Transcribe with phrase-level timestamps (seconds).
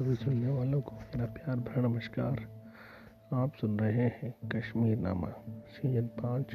[0.00, 2.40] सभी सुनने वालों को मेरा प्यार भरा नमस्कार।
[3.34, 5.28] आप सुन रहे हैं कश्मीर नामा,
[5.68, 6.46] सीज़न पाँच,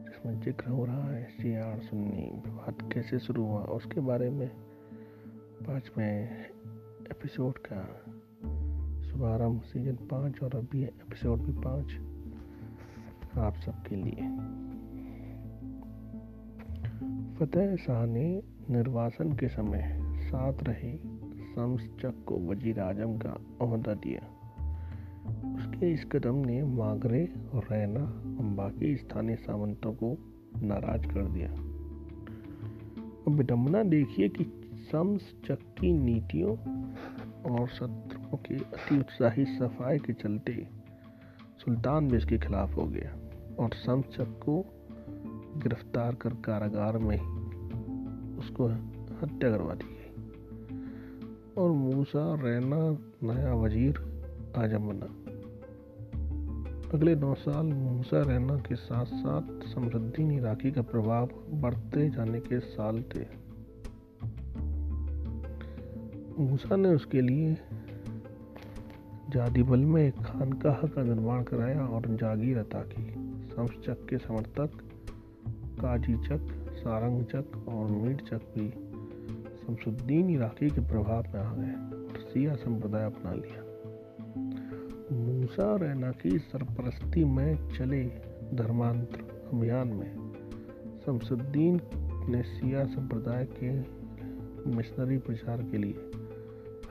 [0.00, 4.48] जिसमें ज़िक्र हो रहा है सी आर सुन्नी। विवाद कैसे शुरू हुआ, उसके बारे में
[5.66, 6.44] पाँचवें
[7.10, 7.82] एपिसोड का
[9.08, 11.96] शुभारंभ, सीज़न पाँच और अभी एपिसोड भी पाँच
[13.38, 14.28] आप सबके लिए।
[17.36, 21.15] फतेह शाह ने निर्वासन के समय साथ रहे।
[21.56, 23.30] शमसचक को वज़ीर आज़म का
[23.62, 24.20] अहदा दिया।
[25.54, 28.00] उसके इस कदम ने मागरे और रैना,
[28.38, 30.16] और बाकी स्थानीय सामंतों को
[30.62, 31.48] नाराज़ कर दिया।
[33.26, 34.44] अब विडम्बना देखिए कि
[34.92, 36.56] शमसचक की नीतियों
[37.52, 40.68] और शत्रुओं के अति उत्साही सफ़ाई के चलते
[41.58, 43.16] सुल्तान भी इसके खिलाफ हो गया
[43.58, 44.64] और शमसचक को
[45.62, 47.18] गिरफ़्तार कर कारागार में
[48.38, 48.66] उसको
[49.22, 50.05] हत्या करवा दी
[51.58, 53.98] और मूसा रैना नया वज़ीर
[54.56, 55.06] आज़म बना
[56.94, 62.60] अगले नौ साल मूसा रैना के साथ साथ समृद्दीन इराकी का प्रभाव बढ़ते जाने के
[62.60, 63.46] साल थे।
[66.42, 67.54] मूसा ने उसके लिए
[69.30, 73.12] जादीबल में एक खानकाह का निर्माण कराया और जागीर अता की।
[73.54, 74.70] शमसचक के समर्थक,
[75.80, 78.85] काजी चक, सारंग और मीर चक भी
[79.66, 83.62] शमसुद्दीन इराकी के प्रभाव में आ गए और सिया संप्रदाय अपना लिया।
[85.16, 88.04] मूसा रैना की सरपरस्ती में चले
[88.54, 90.32] धर्मांतर अभियान में।
[91.06, 91.80] शमसुद्दीन
[92.28, 93.70] ने सिया संप्रदाय के
[94.70, 95.94] मिशनरी प्रचार के लिए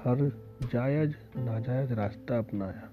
[0.03, 0.31] हर
[0.73, 2.89] जायज़ नाजायज रास्ता अपनाया।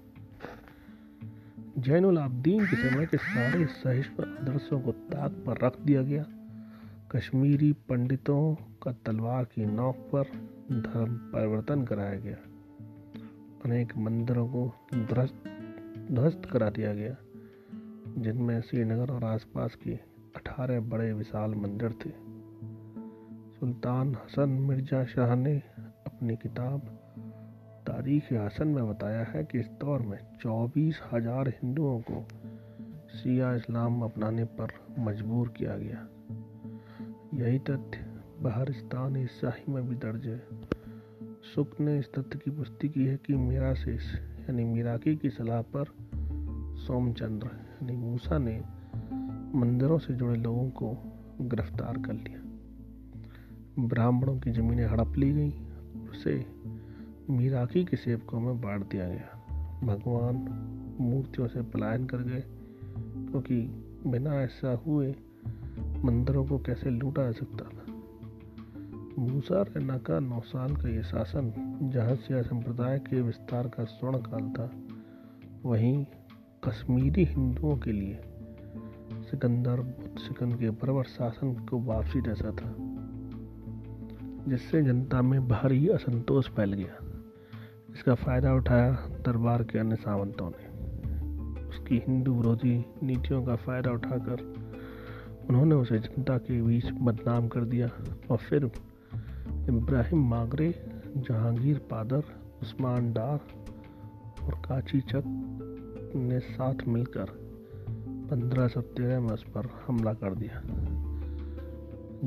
[1.79, 6.25] जैनुल आब्दीन के समय के सारे सहिष्णु आदर्शों को ताक पर रख दिया गया।
[7.15, 10.23] कश्मीरी पंडितों का तलवार की नोक पर
[10.71, 12.35] धर्म परिवर्तन कराया गया।
[13.65, 15.43] अनेक मंदिरों को ध्वस्त
[16.11, 17.15] ध्वस्त करा दिया गया,
[18.17, 19.93] जिनमें श्रीनगर और आसपास के
[20.35, 22.09] अठारह बड़े विशाल मंदिर थे।
[23.59, 25.55] सुल्तान हसन मिर्ज़ा शाह ने
[26.05, 26.79] अपनी किताब
[27.87, 32.25] तारीख हसन में बताया है कि इस दौर में चौबीस हज़ार हिंदुओं को
[33.13, 34.67] शिया इस्लाम अपनाने पर
[34.99, 36.07] मजबूर किया गया।
[37.33, 37.99] यही तथ्य
[38.41, 40.41] बहरिस्तान ईसाही में भी दर्ज है।
[41.55, 45.61] सुख ने इस तथ्य की पुष्टि की है कि मीरा शेष यानी मीराकी की सलाह
[45.61, 45.85] पर
[46.77, 48.63] सोमचंद्र, यानी मूसा ने
[49.55, 50.97] मंदिरों से जुड़े लोगों को
[51.41, 52.41] गिरफ़्तार कर लिया।
[53.79, 55.51] ब्राह्मणों की ज़मीनें हड़प ली गई,
[56.11, 56.45] उसे
[57.29, 59.39] मीराकी के सेवकों में बांट दिया गया।
[59.83, 60.35] भगवान
[60.99, 62.43] मूर्तियों से पलायन कर गए,
[63.29, 63.61] क्योंकि
[64.07, 65.15] बिना ऐसा हुए
[66.05, 67.93] मंदिरों को कैसे लूटा जा सकता था?
[69.19, 71.53] मूसा रैना का नौ साल का ये शासन,
[71.93, 74.71] जहाँ सिया संप्रदाय के विस्तार का स्वर्ण काल था,
[75.65, 76.05] वहीं
[76.63, 78.19] कश्मीरी हिंदुओं के लिए
[79.13, 82.75] सिकंदर बुद्ध सिकंद के बरबर शासन को वापसी जैसा था,
[84.47, 86.97] जिससे जनता में भारी असंतोष फैल गया।
[87.93, 90.73] इसका फ़ायदा उठाया दरबार के अन्य सावंतों ने।
[91.67, 94.62] उसकी हिंदू विरोधी नीतियों का फ़ायदा उठाकर
[95.49, 97.89] उन्होंने उसे जनता के बीच बदनाम कर दिया
[98.31, 98.65] और फिर
[99.69, 100.69] इब्राहिम मागरे,
[101.17, 102.23] जहांगीर पादर,
[102.61, 103.39] उस्मान डार
[104.43, 105.23] और काची चक
[106.15, 107.25] ने साथ मिलकर
[108.31, 110.61] पंद्रह सौ तेरह में उस पर हमला कर दिया।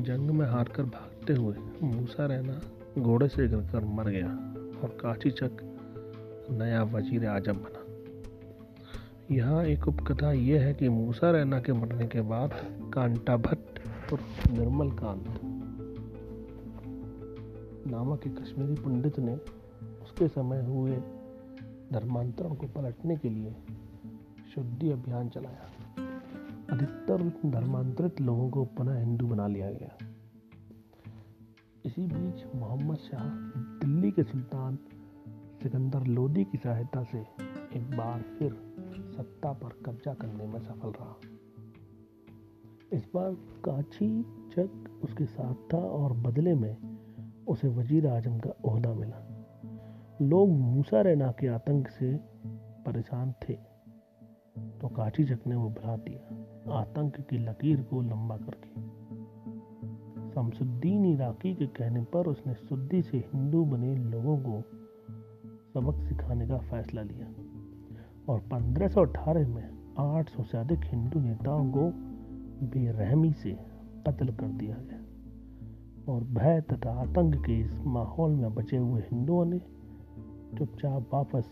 [0.03, 2.61] जंग में हारकर भागते हुए मूसा रहना
[2.99, 4.29] घोड़े से गिरकर मर गया
[4.83, 5.57] और काची चक
[6.51, 7.76] नया वज़ीर आज़म बना।
[9.31, 12.51] यहाँ एक उपकथा यह है कि मूसा रैना के मरने के बाद
[12.95, 13.79] कांटा भट्ट
[14.13, 14.21] और
[14.51, 15.41] निर्मल कांत
[17.87, 19.35] नामक एक कश्मीरी पंडित ने
[20.03, 20.97] उसके समय हुए
[21.93, 23.55] धर्मांतरण को पलटने के लिए
[24.55, 25.71] शुद्धि अभियान चलाया।
[26.71, 29.97] अधिकतर धर्मांतरित लोगों को पुनः हिंदू बना लिया गया।
[31.87, 33.29] इसी बीच मोहम्मद शाह
[33.81, 34.79] दिल्ली के सुल्तान
[35.63, 37.19] सिकंदर लोदी की सहायता से
[37.79, 38.66] एक बार फिर
[39.17, 41.15] सत्ता पर कब्जा करने में सफल रहा।
[42.93, 43.33] इस बार
[43.65, 44.09] काची
[44.51, 46.77] चक उसके साथ था और बदले में
[47.49, 49.23] उसे वज़ीर आज़म का ओहदा मिला।
[50.23, 52.13] लोग मूसा रैना के आतंक से
[52.87, 53.55] परेशान थे
[54.81, 56.21] तो काची चक ने वो बढ़ा दिया,
[56.75, 58.71] आतंक की लकीर को लंबा करके।
[60.31, 64.61] शमसुद्दीन इराकी के कहने पर उसने सुद्दी से हिंदू बने लोगों को
[65.73, 67.27] सबक सिखाने का फैसला लिया।
[68.29, 71.91] और 1518 में 800 से अधिक हिंदू नेताओं को
[72.67, 73.51] बेरहमी से
[74.07, 75.01] कत्ल कर दिया गया।
[76.13, 79.59] और भय तथा आतंक के इस माहौल में बचे हुए हिंदुओं ने
[80.59, 81.51] चुपचाप वापस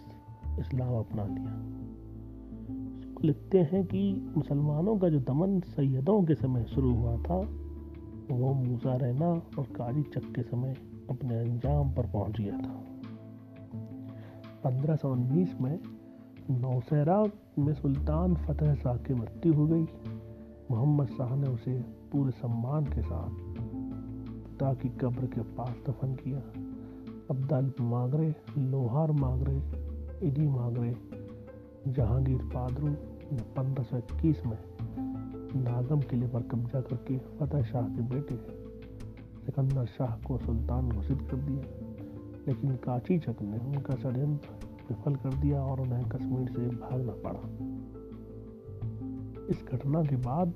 [0.58, 1.70] इस्लाम अपना लिया।
[3.24, 7.48] लिखते हैं कि मुसलमानों का जो दमन सैयदों के समय शुरू हुआ था,
[8.30, 10.76] वो मूसा रहना और काली चक के समय
[11.10, 12.84] अपने अंजाम पर पहुँच गया था।
[14.64, 15.78] पंद्रह सौ उन्नीस में
[16.50, 17.24] नौशहरा
[17.58, 19.82] में सुल्तान फतेह शाह की मृत्यु हो गई।
[20.70, 23.30] मोहम्मद शाह ने उसे पूरे सम्मान के साथ
[24.58, 26.38] ताकि कब्र के पास दफन किया।
[27.30, 29.62] अब्दाल मागरे, लोहार मागरे
[30.26, 30.96] इडी मागरे,
[31.92, 34.58] जहांगीर पादरू ने पंद्रह सौ इक्कीस में
[35.56, 38.36] नागम किले पर कब्जा करके फतेह शाह के बेटे
[39.46, 41.62] सिकंदर शाह को सुल्तान घोषित कर दिया।
[42.48, 47.74] लेकिन काची चक ने उनका षड्यंत्र विफल कर दिया और उन्हें कश्मीर से भागना पड़ा।
[49.50, 50.52] इस घटना के बाद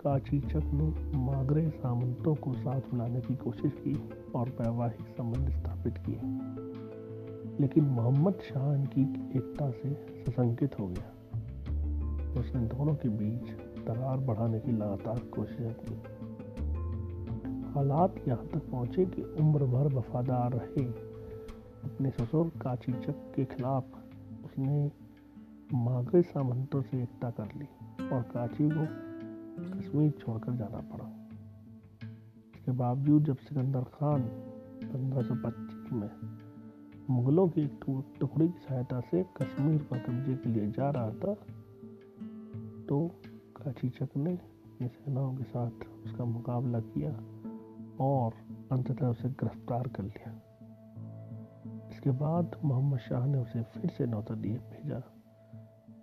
[0.00, 5.98] काची चक ने मागरे सामंतों को साथ मिलाने की कोशिश की और वैवाहिक संबंध स्थापित
[5.98, 6.20] किए।
[7.60, 9.02] लेकिन मोहम्मद शाह इनकी
[9.36, 9.94] एकता से
[10.26, 11.10] सशंकित हो गया।
[12.40, 13.42] उसने दोनों के बीच
[13.86, 15.94] दरार बढ़ाने की लगातार कोशिशें की।
[17.72, 21.03] हालात यहाँ तक पहुँचे कि उम्र भर वफादार रहे
[21.94, 23.84] अपने ससुर काची चक के खिलाफ
[24.44, 24.90] उसने
[25.74, 27.66] मागरे सामंतों से एकता कर ली
[28.08, 28.86] और काची को
[29.70, 31.06] कश्मीर छोड़कर जाना पड़ा।
[32.54, 34.22] इसके बावजूद जब सिकंदर खान
[34.84, 36.10] 1525 में
[37.10, 37.84] मुगलों की एक
[38.20, 41.34] टुकड़ी की सहायता से कश्मीर पर कब्जे के लिए जा रहा था
[42.88, 42.96] तो
[43.56, 45.70] काचीचक ने अपनी सेनाओं के साथ
[46.04, 47.12] उसका मुकाबला किया
[48.04, 48.34] और
[48.72, 50.43] अंततः उसे गिरफ़्तार कर लिया।
[52.04, 54.96] इसके बाद मोहम्मद शाह ने उसे फिर से नौतदीप भेजा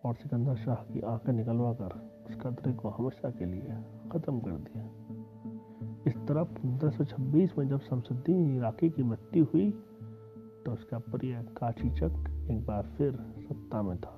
[0.05, 1.93] और सिकंदर शाह की आँखें निकलवा कर
[2.29, 3.75] उस कदरे को हमेशा के लिए
[4.11, 4.85] ख़त्म कर दिया।
[6.07, 9.69] इस तरह 1526 में जब शमसुद्दीन इराकी की मृत्यु हुई
[10.65, 14.17] तो उसका प्रिय काचीचक एक बार फिर सत्ता में था।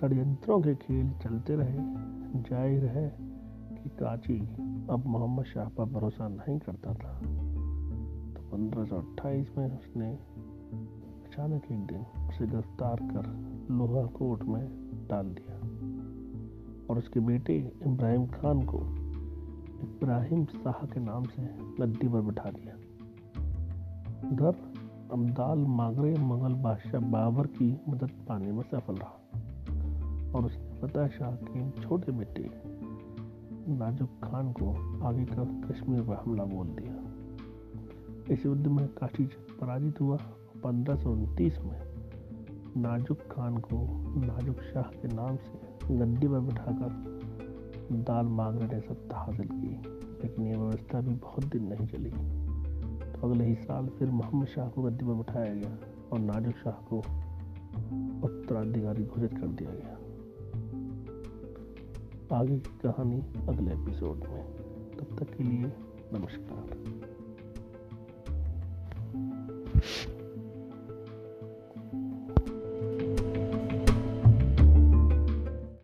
[0.00, 1.78] षडयंत्रों के खेल चलते रहे,
[2.42, 3.08] ज़ाहिर है
[3.74, 4.40] कि काची
[4.90, 7.20] अब मोहम्मद शाह पर भरोसा नहीं करता था।
[8.52, 10.12] 1528 में उसने
[11.26, 14.68] अचानक एक दिन उसे गिरफ़्तार कर लोहा कोर्ट में
[15.10, 15.56] डाल दिया।
[16.90, 18.78] और उसके बेटे इब्राहिम खान को
[19.82, 21.42] इब्राहिम शाह के नाम से
[21.80, 22.74] गद्दी पर बिठा दिया।
[24.28, 24.72] उधर
[25.12, 29.18] अब्दाल मागरे मुगल बादशाह बाबर की मदद पाने में सफल रहा।
[30.38, 32.50] और उसने फतेह शाह के छोटे बेटे
[33.72, 34.70] नाजुक खान को
[35.06, 37.01] आगे कर कश्मीर पर हमला बोल दिया।
[38.30, 39.24] इस युद्ध में काशी
[39.60, 41.08] पराजित हुआ। और पंद्रह
[41.62, 41.92] में
[42.76, 43.86] नाजुक खान को
[44.20, 47.20] नाजुक शाह के नाम से गद्दी पर बिठाकर
[47.92, 49.82] दाल मांगने ने सत्ता हासिल की।
[50.22, 52.10] लेकिन यह व्यवस्था भी बहुत दिन नहीं चली।
[53.12, 55.78] तो अगले ही साल फिर मोहम्मद शाह को गद्दी पर बिठाया गया
[56.12, 56.96] और नाजुक शाह को
[58.26, 59.98] उत्तराधिकारी घोषित कर दिया गया।
[62.36, 64.56] आगे की कहानी अगले एपिसोड में।
[65.00, 65.72] तब तक के लिए
[66.12, 67.11] नमस्कार।